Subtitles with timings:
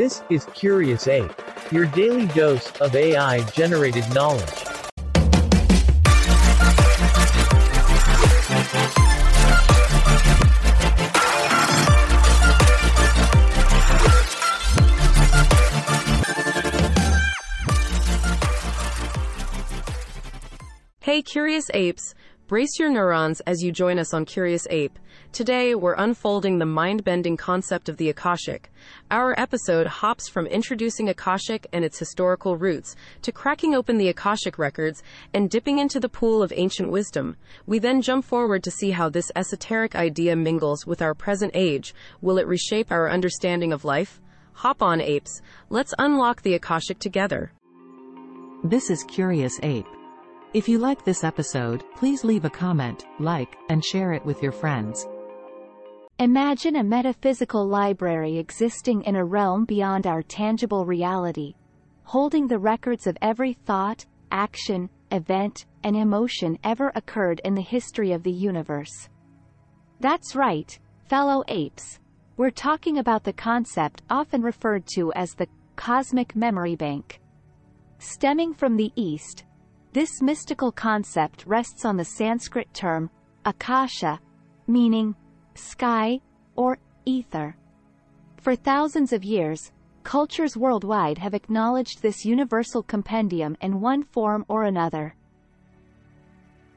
[0.00, 1.30] This is Curious Ape,
[1.70, 4.48] your daily dose of AI generated knowledge.
[21.02, 22.14] Hey, Curious Apes!
[22.50, 24.98] Brace your neurons as you join us on Curious Ape.
[25.30, 28.72] Today, we're unfolding the mind bending concept of the Akashic.
[29.08, 34.58] Our episode hops from introducing Akashic and its historical roots to cracking open the Akashic
[34.58, 35.00] records
[35.32, 37.36] and dipping into the pool of ancient wisdom.
[37.68, 41.94] We then jump forward to see how this esoteric idea mingles with our present age.
[42.20, 44.20] Will it reshape our understanding of life?
[44.54, 45.40] Hop on, apes.
[45.68, 47.52] Let's unlock the Akashic together.
[48.64, 49.86] This is Curious Ape.
[50.52, 54.50] If you like this episode, please leave a comment, like, and share it with your
[54.50, 55.06] friends.
[56.18, 61.54] Imagine a metaphysical library existing in a realm beyond our tangible reality,
[62.02, 68.10] holding the records of every thought, action, event, and emotion ever occurred in the history
[68.10, 69.08] of the universe.
[70.00, 70.76] That's right,
[71.08, 72.00] fellow apes.
[72.36, 75.46] We're talking about the concept often referred to as the
[75.76, 77.20] cosmic memory bank.
[77.98, 79.44] Stemming from the East,
[79.92, 83.10] this mystical concept rests on the Sanskrit term,
[83.44, 84.20] akasha,
[84.66, 85.14] meaning
[85.54, 86.20] sky
[86.54, 87.56] or ether.
[88.36, 89.72] For thousands of years,
[90.04, 95.14] cultures worldwide have acknowledged this universal compendium in one form or another.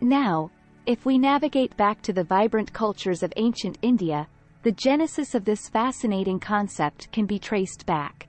[0.00, 0.50] Now,
[0.86, 4.28] if we navigate back to the vibrant cultures of ancient India,
[4.62, 8.28] the genesis of this fascinating concept can be traced back.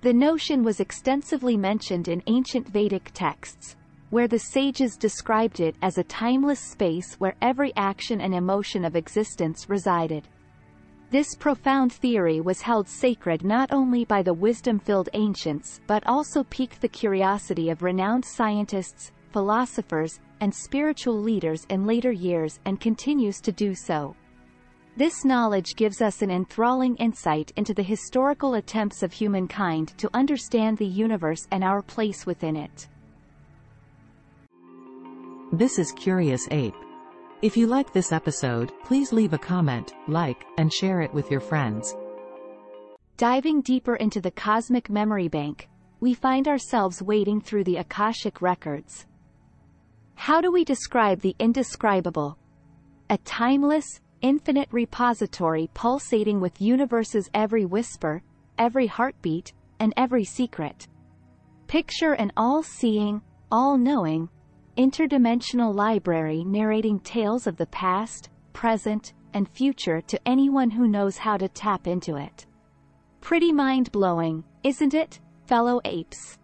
[0.00, 3.76] The notion was extensively mentioned in ancient Vedic texts,
[4.10, 8.96] where the sages described it as a timeless space where every action and emotion of
[8.96, 10.28] existence resided.
[11.10, 16.80] This profound theory was held sacred not only by the wisdom-filled ancients but also piqued
[16.80, 23.52] the curiosity of renowned scientists, philosophers, and spiritual leaders in later years and continues to
[23.52, 24.14] do so.
[24.96, 30.78] This knowledge gives us an enthralling insight into the historical attempts of humankind to understand
[30.78, 32.88] the universe and our place within it.
[35.52, 36.76] This is Curious Ape.
[37.42, 41.40] If you like this episode, please leave a comment, like, and share it with your
[41.40, 41.96] friends.
[43.16, 45.68] Diving deeper into the cosmic memory bank,
[45.98, 49.06] we find ourselves wading through the Akashic records.
[50.14, 52.38] How do we describe the indescribable?
[53.10, 58.22] A timeless, infinite repository pulsating with universe's every whisper,
[58.56, 60.86] every heartbeat, and every secret.
[61.66, 64.28] Picture an all-seeing, all-knowing,
[64.76, 71.36] interdimensional library narrating tales of the past, present, and future to anyone who knows how
[71.36, 72.46] to tap into it.
[73.20, 76.38] Pretty mind-blowing, isn't it, fellow apes?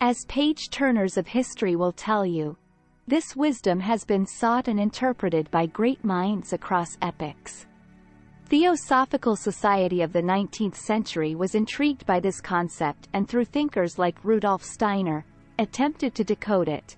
[0.00, 2.56] As page-turners of history will tell you,
[3.06, 7.66] this wisdom has been sought and interpreted by great minds across epochs.
[8.46, 14.24] Theosophical Society of the 19th century was intrigued by this concept and through thinkers like
[14.24, 15.24] Rudolf Steiner,
[15.58, 16.96] attempted to decode it.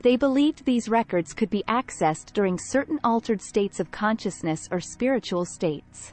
[0.00, 5.44] They believed these records could be accessed during certain altered states of consciousness or spiritual
[5.44, 6.12] states.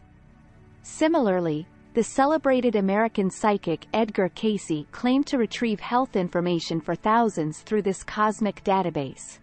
[0.83, 7.81] Similarly, the celebrated American psychic Edgar Cayce claimed to retrieve health information for thousands through
[7.81, 9.39] this cosmic database.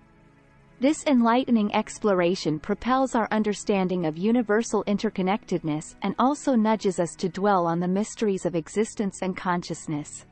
[0.78, 7.66] This enlightening exploration propels our understanding of universal interconnectedness and also nudges us to dwell
[7.66, 10.25] on the mysteries of existence and consciousness.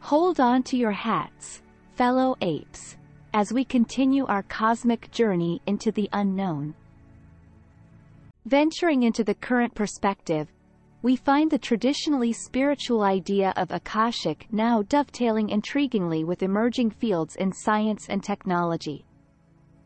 [0.00, 1.62] Hold on to your hats,
[1.94, 2.96] fellow apes,
[3.34, 6.74] as we continue our cosmic journey into the unknown.
[8.46, 10.48] Venturing into the current perspective,
[11.02, 17.52] we find the traditionally spiritual idea of Akashic now dovetailing intriguingly with emerging fields in
[17.52, 19.04] science and technology.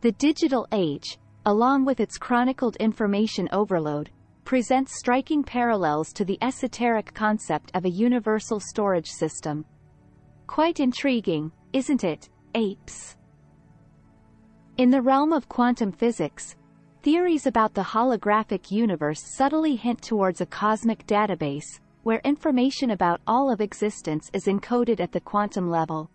[0.03, 4.11] The digital age, along with its chronicled information overload,
[4.45, 9.65] presents striking parallels to the esoteric concept of a universal storage system,
[10.53, 13.17] Quite intriguing, isn't it, apes?
[14.77, 16.57] In the realm of quantum physics,
[17.01, 23.51] theories about the holographic universe subtly hint towards a cosmic database, where information about all
[23.51, 26.11] of existence is encoded at the quantum level.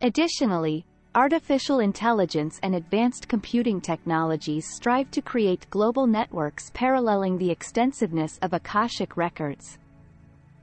[0.00, 8.38] Additionally, artificial intelligence and advanced computing technologies strive to create global networks paralleling the extensiveness
[8.40, 9.78] of Akashic records.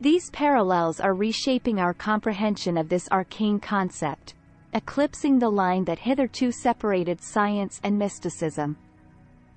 [0.02, 4.34] These parallels are reshaping our comprehension of this arcane concept,
[4.74, 8.76] eclipsing the line that hitherto separated science and mysticism.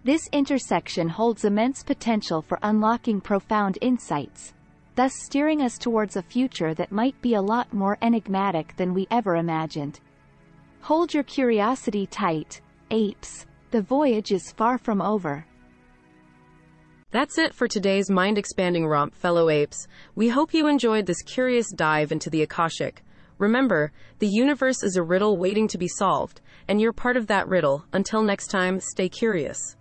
[0.04, 4.54] This intersection holds immense potential for unlocking profound insights,
[4.94, 9.08] thus steering us towards a future that might be a lot more enigmatic than we
[9.10, 9.98] ever imagined.
[10.82, 12.60] Hold your curiosity tight,
[12.92, 13.44] apes.
[13.72, 15.44] The voyage is far from over.
[17.10, 19.88] That's it for today's mind expanding romp, fellow apes.
[20.14, 23.02] We hope you enjoyed this curious dive into the Akashic.
[23.38, 27.48] Remember, the universe is a riddle waiting to be solved, and you're part of that
[27.48, 27.86] riddle.
[27.94, 29.74] Until next time, stay curious.